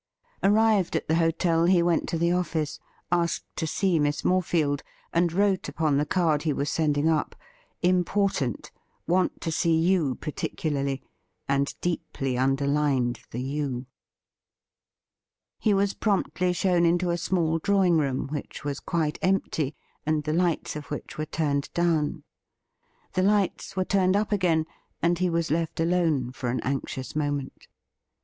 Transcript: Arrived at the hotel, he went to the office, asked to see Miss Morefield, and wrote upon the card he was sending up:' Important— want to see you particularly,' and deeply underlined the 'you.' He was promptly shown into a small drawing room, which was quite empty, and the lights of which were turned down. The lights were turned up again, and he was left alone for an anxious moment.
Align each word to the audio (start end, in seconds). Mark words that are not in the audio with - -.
Arrived 0.41 0.95
at 0.95 1.07
the 1.07 1.13
hotel, 1.21 1.65
he 1.65 1.83
went 1.83 2.09
to 2.09 2.17
the 2.17 2.31
office, 2.31 2.79
asked 3.11 3.43
to 3.55 3.67
see 3.67 3.99
Miss 3.99 4.23
Morefield, 4.25 4.81
and 5.13 5.31
wrote 5.31 5.69
upon 5.69 5.97
the 5.97 6.07
card 6.07 6.41
he 6.41 6.51
was 6.53 6.71
sending 6.71 7.07
up:' 7.07 7.35
Important— 7.93 8.71
want 9.15 9.41
to 9.41 9.51
see 9.51 9.77
you 9.77 10.15
particularly,' 10.15 11.03
and 11.47 11.75
deeply 11.81 12.35
underlined 12.35 13.19
the 13.29 13.43
'you.' 13.43 13.85
He 15.59 15.71
was 15.71 15.93
promptly 15.93 16.51
shown 16.51 16.83
into 16.83 17.11
a 17.11 17.15
small 17.19 17.59
drawing 17.59 17.99
room, 17.99 18.27
which 18.29 18.63
was 18.63 18.79
quite 18.79 19.19
empty, 19.21 19.75
and 20.03 20.23
the 20.23 20.33
lights 20.33 20.75
of 20.75 20.85
which 20.87 21.19
were 21.19 21.27
turned 21.27 21.71
down. 21.75 22.23
The 23.13 23.21
lights 23.21 23.75
were 23.75 23.85
turned 23.85 24.15
up 24.15 24.31
again, 24.31 24.65
and 24.99 25.19
he 25.19 25.29
was 25.29 25.51
left 25.51 25.79
alone 25.79 26.31
for 26.31 26.49
an 26.49 26.59
anxious 26.61 27.15
moment. 27.15 27.67